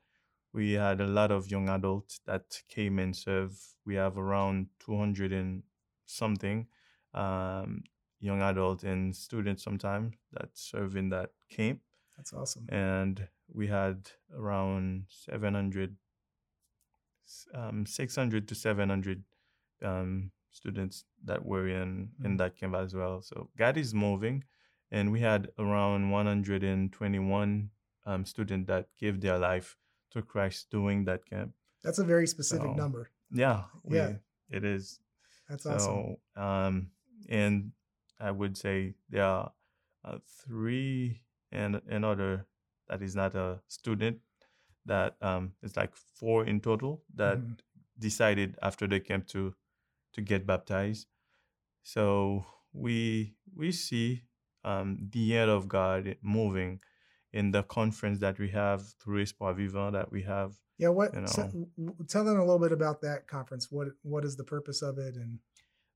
We 0.53 0.74
had 0.74 1.01
a 1.01 1.08
lot 1.08 1.32
of 1.32 1.51
young 1.51 1.70
adults 1.70 2.22
that 2.25 2.62
came 2.70 3.00
and 3.00 3.15
served. 3.15 3.60
We 3.86 3.96
have 3.96 4.18
around 4.18 4.68
200 4.79 5.32
and 5.34 5.63
something 6.06 6.68
um, 7.13 7.84
young 8.20 8.41
adults 8.41 8.84
and 8.84 9.15
students 9.15 9.63
sometimes 9.63 10.15
that 10.34 10.50
serve 10.53 10.96
in 10.96 11.10
that 11.10 11.32
camp. 11.50 11.82
That's 12.18 12.34
awesome. 12.34 12.65
And 12.70 13.27
we 13.53 13.68
had 13.68 14.10
around 14.36 15.06
700, 15.10 15.96
um, 17.53 17.86
600 17.86 18.48
to 18.48 18.55
700 18.55 19.24
um, 19.83 20.31
students 20.51 21.05
that 21.25 21.45
were 21.45 21.67
in, 21.67 22.09
in 22.24 22.33
Mhm. 22.33 22.38
that 22.38 22.55
camp 22.57 22.75
as 22.75 22.93
well. 22.95 23.21
So 23.21 23.50
God 23.57 23.77
is 23.77 23.93
moving. 23.93 24.43
And 24.91 25.12
we 25.12 25.19
had 25.19 25.51
around 25.59 26.09
121 26.12 27.69
um, 28.05 28.25
students 28.25 28.67
that 28.67 28.88
gave 28.98 29.21
their 29.21 29.38
life 29.38 29.77
to 30.12 30.21
Christ 30.21 30.69
during 30.71 31.05
that 31.05 31.25
camp. 31.25 31.53
That's 31.83 32.00
a 32.00 32.03
very 32.03 32.25
specific 32.27 32.65
So, 32.67 32.74
number. 32.74 33.12
Yeah, 33.31 33.65
we, 33.83 33.98
Yeah. 33.98 34.15
it 34.50 34.63
is. 34.63 35.00
That's 35.48 35.65
awesome. 35.65 36.17
Um, 36.36 36.91
and 37.29 37.71
I 38.19 38.31
would 38.31 38.57
say 38.57 38.95
there 39.09 39.24
are 39.24 39.51
uh, 40.03 40.17
three 40.25 41.21
and 41.51 41.81
another 41.88 42.45
that 42.88 43.01
is 43.01 43.15
not 43.15 43.36
a 43.36 43.62
student 43.67 44.19
that 44.86 45.15
um, 45.21 45.53
it's 45.62 45.75
like 45.77 45.95
four 45.95 46.45
in 46.45 46.59
total 46.62 47.03
that 47.15 47.38
Mhm. 47.39 47.57
decided 47.98 48.55
after 48.62 48.88
the 48.88 49.00
camp 49.00 49.27
to 49.27 49.53
to 50.13 50.21
get 50.21 50.45
baptized. 50.48 51.07
So 51.83 52.45
we 52.74 53.36
we 53.55 53.71
see 53.71 54.24
um, 54.63 55.09
the 55.12 55.31
hand 55.31 55.50
of 55.50 55.67
God 55.67 56.17
moving 56.21 56.81
in 57.31 57.51
the 57.51 57.63
conference 57.63 58.19
that 58.19 58.39
we 58.39 58.50
have 58.50 58.81
through 59.01 59.21
Espoir 59.21 59.53
Vivant 59.53 59.93
that 59.93 60.12
we 60.12 60.24
have 60.24 60.55
Yeah, 60.77 60.89
what? 60.89 61.13
you 61.13 61.21
know. 61.21 61.27
w- 61.27 61.95
tell 62.07 62.24
them 62.25 62.38
a 62.38 62.41
little 62.41 62.59
bit 62.59 62.71
about 62.71 63.01
that 63.01 63.27
conference. 63.27 63.71
What 63.71 63.89
What 64.03 64.25
is 64.25 64.36
the 64.36 64.43
purpose 64.43 64.81
of 64.81 64.98
it? 64.98 65.15
And 65.15 65.39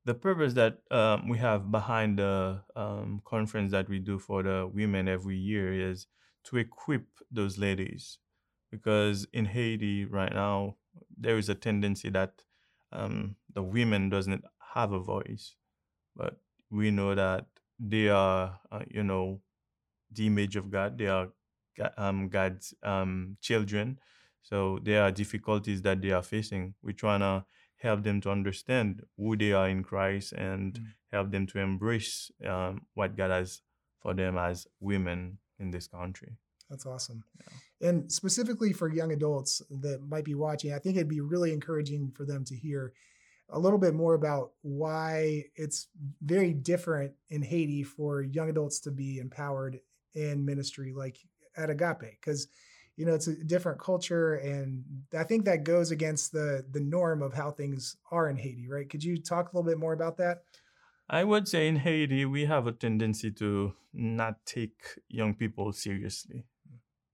the 0.06 0.13
purpose 0.13 0.54
that 0.54 0.82
um, 0.92 1.28
we 1.30 1.38
have 1.40 1.72
behind 1.72 2.20
the 2.20 2.63
um, 2.75 3.22
conference 3.25 3.72
that 3.72 3.90
we 3.90 4.00
do 4.00 4.20
for 4.20 4.44
the 4.44 4.70
women 4.72 5.08
every 5.08 5.38
year 5.38 5.74
is 5.74 6.08
to 6.46 6.58
equip 6.58 7.06
those 7.32 7.58
ladies 7.58 8.20
because 8.74 9.27
in 9.34 9.46
haiti 9.46 10.06
right 10.06 10.34
now 10.34 10.75
there 11.25 11.38
is 11.38 11.50
a 11.50 11.56
tendency 11.56 12.10
that 12.10 12.44
um, 12.92 13.36
the 13.53 13.63
women 13.63 14.10
doesn't 14.10 14.44
have 14.74 14.92
a 14.92 15.00
voice 15.00 15.56
but 16.15 16.38
we 16.72 16.92
know 16.92 17.15
that 17.15 17.46
they 17.80 18.10
are 18.10 18.60
uh, 18.72 18.82
you 18.89 19.03
know 19.03 19.39
the 20.12 20.27
image 20.27 20.56
of 20.56 20.72
god 20.72 20.98
they 20.98 21.08
are 21.08 21.30
um, 21.98 22.30
god's 22.30 22.74
um, 22.84 23.38
children 23.42 24.00
so 24.42 24.80
there 24.84 25.03
are 25.03 25.12
difficulties 25.12 25.82
that 25.84 26.01
they 26.01 26.12
are 26.12 26.24
facing 26.24 26.74
we're 26.84 26.92
trying 27.06 27.22
to 27.22 27.46
help 27.84 28.03
them 28.03 28.22
to 28.22 28.32
understand 28.32 29.03
who 29.18 29.36
they 29.36 29.51
are 29.51 29.68
in 29.70 29.84
Christ 29.84 30.32
and 30.34 30.74
Mm. 30.80 30.94
help 31.12 31.32
them 31.32 31.46
to 31.48 31.60
embrace 31.60 32.32
um, 32.46 32.88
what 32.94 33.15
God 33.18 33.32
has 33.32 33.62
for 34.01 34.13
them 34.13 34.38
as 34.38 34.68
women 34.80 35.39
in 35.60 35.72
this 35.72 35.88
country. 35.88 36.38
That's 36.74 36.88
awesome. 36.88 37.24
And 37.82 38.12
specifically 38.12 38.74
for 38.74 38.92
young 38.92 39.12
adults 39.12 39.62
that 39.70 40.01
might 40.01 40.25
be 40.25 40.34
watching, 40.34 40.74
I 40.74 40.80
think 40.80 40.96
it'd 40.96 41.08
be 41.08 41.22
really 41.22 41.53
encouraging 41.53 42.12
for 42.15 42.25
them 42.25 42.44
to 42.46 42.56
hear 42.56 42.94
a 43.50 43.60
little 43.60 43.77
bit 43.77 43.94
more 43.94 44.15
about 44.15 44.53
why 44.63 45.44
it's 45.56 45.88
very 46.24 46.51
different 46.51 47.13
in 47.30 47.44
Haiti 47.44 47.84
for 47.84 48.24
young 48.24 48.50
adults 48.50 48.80
to 48.82 48.92
be 48.92 49.20
empowered 49.20 49.82
in 50.15 50.44
ministry 50.44 50.94
like 50.96 51.20
at 51.58 51.70
Agape 51.70 52.18
because 52.20 52.48
you 52.96 53.06
know 53.06 53.13
it's 53.13 53.27
a 53.27 53.44
different 53.44 53.80
culture 53.80 54.36
and 54.36 54.84
I 55.15 55.24
think 55.24 55.46
that 55.46 55.63
goes 55.63 55.92
against 55.92 56.32
the 56.32 56.65
the 56.72 56.80
norm 56.80 57.22
of 57.22 57.36
how 57.36 57.51
things 57.51 57.98
are 58.10 58.30
in 58.30 58.38
Haiti, 58.38 58.68
right? 58.68 58.89
Could 58.89 59.03
you 59.03 59.18
talk 59.22 59.53
a 59.53 59.56
little 59.56 59.70
bit 59.70 59.77
more 59.77 59.94
about 59.94 60.18
that? 60.18 60.46
I 61.08 61.24
would 61.24 61.48
say 61.48 61.68
in 61.68 61.75
Haiti, 61.75 62.25
we 62.25 62.46
have 62.46 62.65
a 62.65 62.72
tendency 62.72 63.30
to 63.32 63.74
not 63.94 64.46
take 64.46 65.00
young 65.10 65.36
people 65.36 65.72
seriously, 65.74 66.46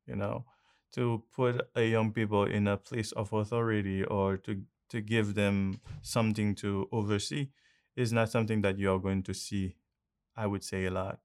you 0.10 0.16
know, 0.16 0.46
to 0.94 1.24
put 1.36 1.62
a 1.76 1.84
young 1.84 2.12
people 2.12 2.46
in 2.46 2.68
a 2.68 2.78
place 2.78 3.12
of 3.14 3.32
authority 3.34 4.04
or 4.04 4.38
to, 4.38 4.62
to 4.90 5.02
give 5.02 5.36
them 5.36 5.82
something 6.02 6.56
to 6.56 6.90
oversee 6.92 7.50
is 7.96 8.12
not 8.12 8.30
something 8.30 8.62
that 8.62 8.80
you 8.80 8.92
are 8.92 9.00
going 9.00 9.24
to 9.24 9.34
see, 9.34 9.76
I 10.36 10.48
would 10.48 10.64
say, 10.64 10.86
a 10.86 10.92
lot. 10.92 11.20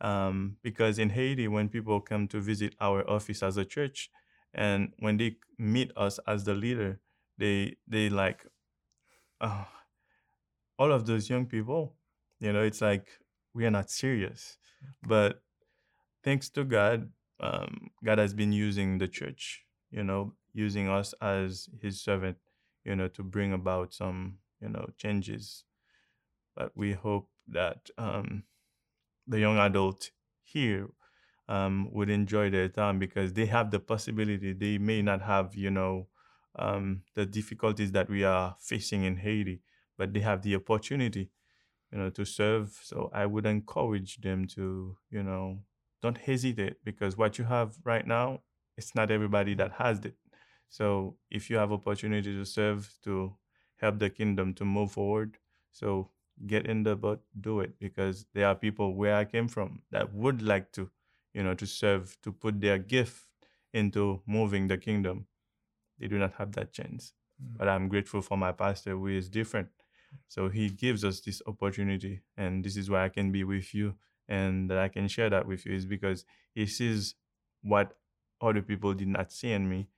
Um, 0.00 0.58
because 0.62 0.98
in 0.98 1.10
Haiti, 1.10 1.48
when 1.48 1.68
people 1.68 2.00
come 2.00 2.28
to 2.28 2.40
visit 2.40 2.74
our 2.80 3.08
office 3.10 3.42
as 3.42 3.56
a 3.56 3.64
church, 3.64 4.10
and 4.54 4.92
when 5.00 5.16
they 5.16 5.36
meet 5.58 5.90
us 5.96 6.20
as 6.26 6.44
the 6.44 6.54
leader, 6.54 7.00
they 7.38 7.76
they 7.88 8.10
like, 8.10 8.46
oh, 9.40 9.66
all 10.78 10.92
of 10.92 11.06
those 11.06 11.30
young 11.30 11.46
people, 11.46 11.94
you 12.40 12.52
know, 12.52 12.62
it's 12.62 12.80
like 12.80 13.08
we 13.54 13.66
are 13.66 13.70
not 13.70 13.90
serious. 13.90 14.58
But 15.06 15.42
thanks 16.22 16.50
to 16.50 16.64
God, 16.64 17.10
um, 17.40 17.90
God 18.04 18.18
has 18.18 18.34
been 18.34 18.52
using 18.52 18.98
the 18.98 19.08
church, 19.08 19.64
you 19.90 20.04
know, 20.04 20.34
using 20.52 20.88
us 20.88 21.14
as 21.20 21.68
His 21.80 22.00
servant, 22.00 22.38
you 22.84 22.96
know, 22.96 23.08
to 23.08 23.22
bring 23.22 23.52
about 23.52 23.92
some, 23.92 24.38
you 24.60 24.68
know, 24.68 24.88
changes. 24.96 25.64
But 26.56 26.72
we 26.74 26.92
hope 26.92 27.28
that 27.48 27.90
um, 27.98 28.44
the 29.26 29.40
young 29.40 29.58
adult 29.58 30.10
here 30.42 30.88
um, 31.48 31.88
would 31.92 32.10
enjoy 32.10 32.50
their 32.50 32.68
time 32.68 32.98
because 32.98 33.32
they 33.32 33.46
have 33.46 33.70
the 33.70 33.80
possibility. 33.80 34.52
They 34.52 34.78
may 34.78 35.02
not 35.02 35.22
have, 35.22 35.54
you 35.54 35.70
know, 35.70 36.08
um, 36.58 37.02
the 37.14 37.26
difficulties 37.26 37.92
that 37.92 38.08
we 38.08 38.24
are 38.24 38.56
facing 38.58 39.04
in 39.04 39.16
Haiti, 39.16 39.60
but 39.98 40.12
they 40.12 40.20
have 40.20 40.42
the 40.42 40.56
opportunity, 40.56 41.30
you 41.92 41.98
know, 41.98 42.10
to 42.10 42.24
serve. 42.24 42.78
So 42.82 43.10
I 43.12 43.26
would 43.26 43.46
encourage 43.46 44.18
them 44.20 44.46
to, 44.48 44.96
you 45.10 45.22
know, 45.22 45.60
don't 46.02 46.18
hesitate 46.18 46.76
because 46.84 47.16
what 47.16 47.38
you 47.38 47.44
have 47.44 47.76
right 47.84 48.06
now, 48.06 48.40
it's 48.76 48.94
not 48.94 49.10
everybody 49.10 49.54
that 49.54 49.72
has 49.72 50.04
it. 50.04 50.14
So 50.68 51.16
if 51.30 51.48
you 51.48 51.56
have 51.56 51.72
opportunity 51.72 52.34
to 52.34 52.44
serve, 52.44 52.92
to 53.04 53.34
help 53.76 53.98
the 53.98 54.10
kingdom 54.10 54.54
to 54.54 54.64
move 54.64 54.92
forward, 54.92 55.38
so 55.72 56.10
get 56.46 56.66
in 56.66 56.82
the 56.82 56.96
boat, 56.96 57.22
do 57.40 57.60
it 57.60 57.78
because 57.78 58.26
there 58.34 58.46
are 58.46 58.54
people 58.54 58.94
where 58.94 59.16
I 59.16 59.24
came 59.24 59.48
from 59.48 59.82
that 59.90 60.12
would 60.12 60.42
like 60.42 60.72
to, 60.72 60.90
you 61.32 61.42
know, 61.42 61.54
to 61.54 61.66
serve, 61.66 62.16
to 62.22 62.32
put 62.32 62.60
their 62.60 62.78
gift 62.78 63.28
into 63.72 64.22
moving 64.26 64.68
the 64.68 64.78
kingdom. 64.78 65.26
They 65.98 66.08
do 66.08 66.18
not 66.18 66.34
have 66.34 66.52
that 66.52 66.72
chance. 66.72 67.12
Mm. 67.42 67.58
But 67.58 67.68
I'm 67.68 67.88
grateful 67.88 68.22
for 68.22 68.36
my 68.36 68.52
pastor 68.52 68.92
who 68.92 69.06
is 69.06 69.28
different. 69.28 69.68
So 70.28 70.48
he 70.48 70.68
gives 70.70 71.04
us 71.04 71.20
this 71.20 71.42
opportunity, 71.46 72.22
and 72.36 72.64
this 72.64 72.76
is 72.76 72.88
why 72.88 73.04
I 73.04 73.08
can 73.08 73.32
be 73.32 73.44
with 73.44 73.74
you 73.74 73.94
and 74.28 74.70
that 74.70 74.78
I 74.78 74.88
can 74.88 75.08
share 75.08 75.30
that 75.30 75.46
with 75.46 75.66
you 75.66 75.74
is 75.74 75.86
because 75.86 76.24
he 76.54 76.66
sees 76.66 77.14
what 77.62 77.96
other 78.40 78.62
people 78.62 78.94
did 78.94 79.08
not 79.08 79.32
see 79.32 79.52
in 79.52 79.68
me, 79.68 79.88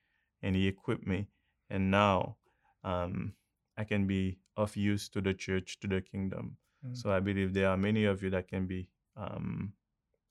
and 0.43 0.55
he 0.55 0.69
equipped 0.69 1.07
me, 1.07 1.29
and 1.69 1.91
now 1.91 2.37
um, 2.85 3.35
I 3.77 3.85
can 3.85 4.07
be 4.07 4.39
of 4.57 4.77
use 4.77 5.09
to 5.11 5.21
the 5.21 5.35
church, 5.35 5.79
to 5.81 5.89
the 5.89 6.01
kingdom. 6.01 6.57
Mm. 6.87 6.97
So 6.97 7.11
I 7.11 7.21
believe 7.21 7.55
there 7.55 7.69
are 7.69 7.77
many 7.77 8.05
of 8.05 8.23
you 8.23 8.31
that 8.31 8.49
can 8.49 8.67
be 8.67 8.89
um, 9.17 9.73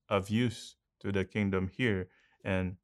of 0.09 0.29
use 0.29 0.75
to 1.01 1.11
the 1.11 1.25
kingdom 1.25 1.69
here, 1.75 2.07
and 2.43 2.77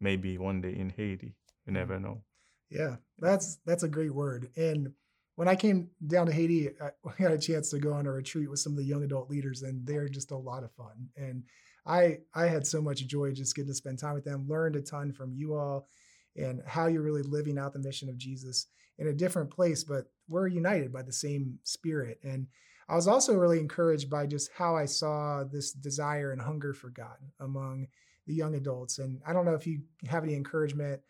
maybe 0.00 0.38
one 0.38 0.60
day 0.60 0.74
in 0.74 0.90
Haiti. 0.90 1.34
You 1.66 1.72
never 1.72 2.00
know. 2.00 2.22
Yeah, 2.70 2.96
that's 3.18 3.58
that's 3.66 3.82
a 3.82 3.88
great 3.88 4.14
word. 4.14 4.50
And 4.56 4.92
when 5.40 5.48
I 5.48 5.56
came 5.56 5.88
down 6.06 6.26
to 6.26 6.34
Haiti, 6.34 6.68
I 6.68 6.90
got 7.18 7.32
a 7.32 7.38
chance 7.38 7.70
to 7.70 7.78
go 7.78 7.94
on 7.94 8.06
a 8.06 8.12
retreat 8.12 8.50
with 8.50 8.58
some 8.58 8.72
of 8.72 8.76
the 8.76 8.84
young 8.84 9.04
adult 9.04 9.30
leaders, 9.30 9.62
and 9.62 9.86
they're 9.86 10.06
just 10.06 10.32
a 10.32 10.36
lot 10.36 10.64
of 10.64 10.72
fun. 10.72 11.08
And 11.16 11.44
I 11.86 12.18
I 12.34 12.44
had 12.44 12.66
so 12.66 12.82
much 12.82 13.06
joy 13.06 13.32
just 13.32 13.56
getting 13.56 13.70
to 13.70 13.74
spend 13.74 13.98
time 13.98 14.12
with 14.12 14.26
them, 14.26 14.46
learned 14.46 14.76
a 14.76 14.82
ton 14.82 15.14
from 15.14 15.32
you 15.32 15.54
all, 15.54 15.88
and 16.36 16.60
how 16.66 16.88
you're 16.88 17.00
really 17.00 17.22
living 17.22 17.56
out 17.56 17.72
the 17.72 17.78
mission 17.78 18.10
of 18.10 18.18
Jesus 18.18 18.66
in 18.98 19.06
a 19.06 19.14
different 19.14 19.48
place, 19.48 19.82
but 19.82 20.12
we're 20.28 20.46
united 20.46 20.92
by 20.92 21.00
the 21.00 21.10
same 21.10 21.58
spirit. 21.64 22.18
And 22.22 22.46
I 22.86 22.94
was 22.94 23.08
also 23.08 23.34
really 23.34 23.60
encouraged 23.60 24.10
by 24.10 24.26
just 24.26 24.50
how 24.54 24.76
I 24.76 24.84
saw 24.84 25.44
this 25.44 25.72
desire 25.72 26.32
and 26.32 26.42
hunger 26.42 26.74
for 26.74 26.90
God 26.90 27.16
among 27.40 27.86
the 28.26 28.34
young 28.34 28.56
adults. 28.56 28.98
And 28.98 29.22
I 29.26 29.32
don't 29.32 29.46
know 29.46 29.54
if 29.54 29.66
you 29.66 29.84
have 30.06 30.22
any 30.22 30.34
encouragement 30.34 31.00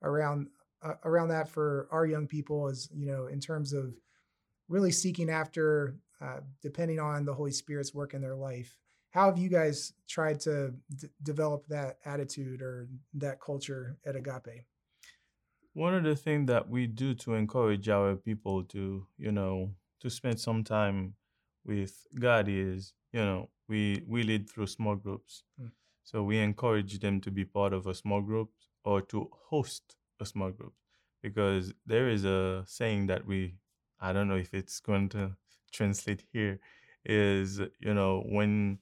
around 0.00 0.46
uh, 0.82 0.94
around 1.04 1.28
that 1.28 1.48
for 1.48 1.88
our 1.90 2.06
young 2.06 2.26
people 2.26 2.68
as 2.68 2.88
you 2.94 3.06
know 3.06 3.26
in 3.26 3.40
terms 3.40 3.72
of 3.72 3.94
really 4.68 4.90
seeking 4.92 5.30
after 5.30 5.96
uh, 6.20 6.40
depending 6.62 6.98
on 6.98 7.24
the 7.24 7.34
holy 7.34 7.52
spirit's 7.52 7.94
work 7.94 8.14
in 8.14 8.20
their 8.20 8.36
life 8.36 8.78
how 9.10 9.26
have 9.26 9.38
you 9.38 9.48
guys 9.48 9.92
tried 10.08 10.40
to 10.40 10.72
d- 10.96 11.08
develop 11.22 11.66
that 11.66 11.98
attitude 12.04 12.62
or 12.62 12.88
that 13.14 13.40
culture 13.40 13.96
at 14.06 14.16
agape 14.16 14.64
One 15.72 15.94
of 15.94 16.04
the 16.04 16.16
things 16.16 16.46
that 16.48 16.68
we 16.68 16.86
do 16.86 17.14
to 17.14 17.34
encourage 17.34 17.88
our 17.88 18.16
people 18.16 18.64
to, 18.64 19.06
you 19.18 19.32
know, 19.32 19.74
to 20.00 20.10
spend 20.10 20.40
some 20.40 20.64
time 20.64 21.14
with 21.64 22.06
God 22.18 22.48
is, 22.48 22.92
you 23.12 23.20
know, 23.20 23.48
we 23.68 24.02
we 24.06 24.22
lead 24.22 24.48
through 24.50 24.66
small 24.66 24.96
groups. 24.96 25.44
Mm. 25.60 25.70
So 26.02 26.22
we 26.24 26.38
encourage 26.38 26.98
them 26.98 27.20
to 27.20 27.30
be 27.30 27.44
part 27.44 27.72
of 27.72 27.86
a 27.86 27.94
small 27.94 28.20
group 28.20 28.50
or 28.84 29.00
to 29.02 29.30
host 29.50 29.96
a 30.20 30.26
small 30.26 30.50
group 30.50 30.72
because 31.22 31.72
there 31.86 32.08
is 32.08 32.24
a 32.24 32.62
saying 32.66 33.06
that 33.08 33.26
we 33.26 33.56
I 34.00 34.12
don't 34.12 34.28
know 34.28 34.36
if 34.36 34.54
it's 34.54 34.80
going 34.80 35.08
to 35.10 35.36
translate 35.72 36.24
here 36.32 36.58
is 37.04 37.60
you 37.80 37.94
know 37.94 38.22
when 38.26 38.78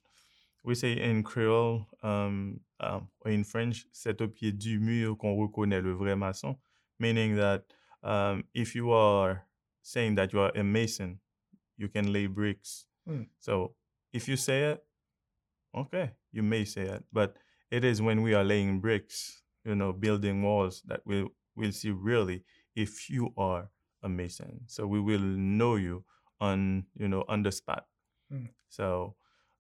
we 0.64 0.75
say 0.75 0.92
in 0.92 1.23
Creole 1.23 1.87
um, 2.02 2.61
um, 2.80 3.09
or 3.25 3.30
in 3.30 3.45
French 3.45 3.87
c'est 3.92 4.21
au 4.21 4.28
pied 4.28 4.52
du 4.52 4.78
mur 4.80 5.16
qu'on 5.16 5.37
reconnaît 5.37 5.83
le 5.83 5.92
vrai 5.92 6.14
maçon 6.16 6.57
meaning 6.99 7.37
that 7.37 7.62
um, 8.02 8.45
if 8.54 8.75
you 8.75 8.90
are 8.92 9.45
saying 9.83 10.14
that 10.16 10.33
you 10.33 10.40
are 10.40 10.52
a 10.57 10.62
mason 10.64 11.18
you 11.76 11.88
can 11.88 12.12
lay 12.12 12.26
bricks 12.26 12.87
Mm. 13.09 13.26
so 13.38 13.75
if 14.12 14.28
you 14.28 14.37
say 14.37 14.73
it 14.73 14.85
okay 15.75 16.11
you 16.30 16.42
may 16.42 16.64
say 16.64 16.83
it 16.83 17.04
but 17.11 17.37
it 17.71 17.83
is 17.85 18.02
when 18.02 18.21
we 18.23 18.35
are 18.35 18.45
laying 18.45 18.80
bricks 18.80 19.42
you 19.68 19.75
know 19.76 19.92
building 19.92 20.42
walls 20.42 20.82
that 20.87 21.00
we'll 21.04 21.28
we'll 21.56 21.72
see 21.72 21.90
really 21.90 22.44
if 22.75 23.10
you 23.10 23.30
are 23.37 23.70
a 24.02 24.08
mason 24.08 24.60
so 24.66 24.87
we 24.87 25.00
will 25.00 25.20
know 25.20 25.76
you 25.76 26.04
on 26.40 26.84
you 26.96 27.08
know 27.08 27.25
on 27.28 27.42
the 27.42 27.52
spot 27.52 27.87
Mm. 28.32 28.50
so 28.68 29.14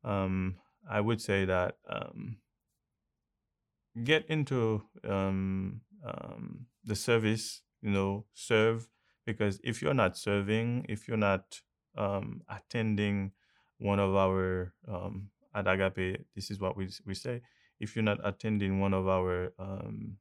um 0.04 0.56
i 0.90 1.00
would 1.00 1.22
say 1.22 1.46
that 1.46 1.76
um 1.88 2.36
get 4.04 4.26
into 4.28 4.82
um 5.08 5.80
um 6.04 6.66
the 6.84 6.94
service 6.94 7.62
you 7.82 7.90
know 7.90 8.24
serve 8.34 8.88
because 9.26 9.60
if 9.64 9.82
you're 9.82 9.94
not 9.94 10.16
serving 10.16 10.84
if 10.88 11.08
you're 11.08 11.16
not 11.16 11.60
um 11.96 12.42
attending 12.48 13.32
one 13.78 13.98
of 13.98 14.14
our 14.14 14.72
um 14.86 15.30
at 15.54 15.66
agape 15.66 16.24
this 16.36 16.50
is 16.50 16.60
what 16.60 16.76
we 16.76 16.88
we 17.06 17.14
say 17.14 17.40
if 17.80 17.94
you're 17.96 18.04
not 18.04 18.20
attending 18.24 18.80
one 18.80 18.94
of 18.94 19.08
our 19.08 19.52
um 19.58 20.18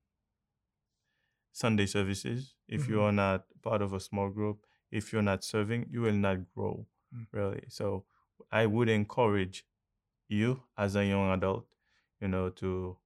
sunday 1.52 1.86
services 1.86 2.56
if 2.68 2.88
Mhm. 2.88 2.90
you 2.90 3.02
are 3.02 3.12
not 3.12 3.46
part 3.62 3.82
of 3.82 3.94
a 3.94 4.00
small 4.00 4.30
group 4.30 4.66
if 4.92 5.12
you're 5.12 5.22
not 5.30 5.44
serving 5.44 5.88
you 5.92 6.02
will 6.02 6.14
not 6.28 6.38
grow 6.54 6.86
Mm. 7.14 7.28
really 7.32 7.64
so 7.68 8.06
i 8.52 8.66
would 8.66 8.90
encourage 8.90 9.66
you 10.30 10.64
as 10.78 10.96
a 10.96 11.06
young 11.06 11.32
adult 11.34 11.68
you 12.22 12.28
know 12.28 12.50
to 12.50 12.98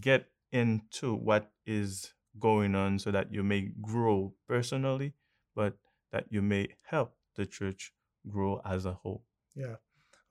get 0.00 0.28
into 0.52 1.14
what 1.14 1.52
is 1.66 2.14
going 2.38 2.74
on 2.74 2.98
so 2.98 3.10
that 3.10 3.32
you 3.32 3.42
may 3.42 3.62
grow 3.82 4.34
personally 4.48 5.14
but 5.54 5.76
that 6.12 6.26
you 6.30 6.42
may 6.42 6.68
help 6.84 7.16
the 7.36 7.46
church 7.46 7.92
grow 8.28 8.60
as 8.64 8.86
a 8.86 8.92
whole 8.94 9.24
Yeah. 9.54 9.76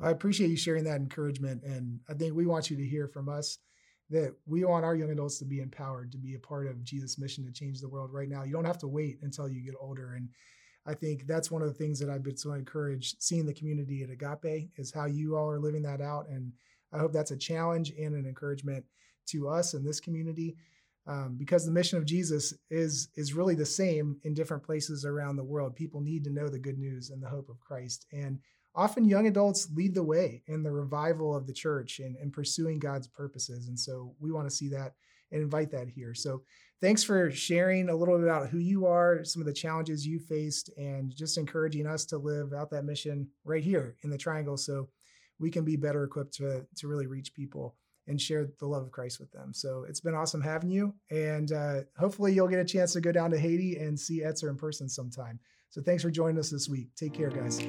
I 0.01 0.11
appreciate 0.11 0.49
you 0.49 0.57
sharing 0.57 0.83
that 0.85 0.97
encouragement. 0.97 1.63
And 1.63 1.99
I 2.09 2.13
think 2.13 2.35
we 2.35 2.45
want 2.45 2.69
you 2.69 2.77
to 2.77 2.85
hear 2.85 3.07
from 3.07 3.29
us 3.29 3.57
that 4.09 4.35
we 4.45 4.63
want 4.63 4.85
our 4.85 4.95
young 4.95 5.11
adults 5.11 5.39
to 5.39 5.45
be 5.45 5.59
empowered 5.59 6.11
to 6.11 6.17
be 6.17 6.35
a 6.35 6.39
part 6.39 6.67
of 6.67 6.83
Jesus' 6.83 7.17
mission 7.17 7.45
to 7.45 7.51
change 7.51 7.79
the 7.79 7.89
world 7.89 8.11
right 8.13 8.29
now. 8.29 8.43
You 8.43 8.53
don't 8.53 8.65
have 8.65 8.77
to 8.79 8.87
wait 8.87 9.19
until 9.21 9.47
you 9.47 9.61
get 9.61 9.75
older. 9.79 10.13
And 10.13 10.29
I 10.85 10.93
think 10.93 11.25
that's 11.25 11.49
one 11.49 11.61
of 11.61 11.67
the 11.69 11.73
things 11.73 11.99
that 11.99 12.09
I've 12.09 12.23
been 12.23 12.37
so 12.37 12.51
encouraged 12.51 13.21
seeing 13.21 13.45
the 13.45 13.53
community 13.53 14.03
at 14.03 14.09
Agape 14.09 14.69
is 14.75 14.91
how 14.93 15.05
you 15.05 15.37
all 15.37 15.49
are 15.49 15.59
living 15.59 15.83
that 15.83 16.01
out. 16.01 16.27
And 16.27 16.51
I 16.91 16.99
hope 16.99 17.13
that's 17.13 17.31
a 17.31 17.37
challenge 17.37 17.91
and 17.97 18.13
an 18.15 18.25
encouragement 18.25 18.85
to 19.27 19.47
us 19.47 19.73
in 19.73 19.83
this 19.83 19.99
community. 19.99 20.57
Um, 21.05 21.35
because 21.37 21.65
the 21.65 21.71
mission 21.71 21.97
of 21.97 22.05
Jesus 22.05 22.53
is 22.69 23.09
is 23.15 23.33
really 23.33 23.55
the 23.55 23.65
same 23.65 24.17
in 24.23 24.33
different 24.33 24.63
places 24.63 25.03
around 25.03 25.35
the 25.35 25.43
world. 25.43 25.75
People 25.75 25.99
need 25.99 26.23
to 26.23 26.29
know 26.29 26.47
the 26.47 26.59
good 26.59 26.77
news 26.77 27.09
and 27.09 27.21
the 27.21 27.27
hope 27.27 27.49
of 27.49 27.59
Christ. 27.59 28.05
And 28.13 28.39
often 28.75 29.05
young 29.05 29.27
adults 29.27 29.69
lead 29.73 29.93
the 29.93 30.03
way 30.03 30.41
in 30.47 30.63
the 30.63 30.71
revival 30.71 31.35
of 31.35 31.47
the 31.47 31.53
church 31.53 31.99
and, 31.99 32.15
and 32.17 32.33
pursuing 32.33 32.79
God's 32.79 33.07
purposes. 33.07 33.67
And 33.67 33.79
so 33.79 34.15
we 34.19 34.31
want 34.31 34.49
to 34.49 34.55
see 34.55 34.69
that 34.69 34.93
and 35.31 35.41
invite 35.41 35.71
that 35.71 35.89
here. 35.89 36.13
So 36.13 36.43
thanks 36.81 37.03
for 37.03 37.31
sharing 37.31 37.89
a 37.89 37.95
little 37.95 38.17
bit 38.17 38.27
about 38.27 38.49
who 38.49 38.59
you 38.59 38.85
are, 38.85 39.23
some 39.23 39.41
of 39.41 39.45
the 39.45 39.53
challenges 39.53 40.05
you 40.05 40.19
faced, 40.19 40.69
and 40.77 41.15
just 41.15 41.37
encouraging 41.37 41.87
us 41.87 42.05
to 42.05 42.17
live 42.17 42.53
out 42.53 42.69
that 42.71 42.85
mission 42.85 43.27
right 43.43 43.63
here 43.63 43.95
in 44.03 44.09
the 44.09 44.17
triangle 44.17 44.57
so 44.57 44.89
we 45.39 45.49
can 45.49 45.65
be 45.65 45.75
better 45.75 46.03
equipped 46.03 46.35
to, 46.35 46.65
to 46.77 46.87
really 46.87 47.07
reach 47.07 47.33
people 47.33 47.75
and 48.07 48.19
share 48.19 48.49
the 48.59 48.65
love 48.65 48.83
of 48.83 48.91
Christ 48.91 49.19
with 49.19 49.31
them. 49.31 49.53
So 49.53 49.85
it's 49.87 50.01
been 50.01 50.13
awesome 50.13 50.41
having 50.41 50.69
you. 50.69 50.93
And 51.09 51.51
uh, 51.51 51.81
hopefully 51.97 52.33
you'll 52.33 52.49
get 52.49 52.59
a 52.59 52.65
chance 52.65 52.93
to 52.93 53.01
go 53.01 53.11
down 53.11 53.31
to 53.31 53.39
Haiti 53.39 53.77
and 53.77 53.99
see 53.99 54.21
Etzer 54.21 54.49
in 54.49 54.57
person 54.57 54.89
sometime. 54.89 55.39
So 55.69 55.81
thanks 55.81 56.03
for 56.03 56.11
joining 56.11 56.37
us 56.37 56.49
this 56.49 56.69
week. 56.69 56.89
Take 56.95 57.13
care, 57.13 57.29
guys. 57.29 57.59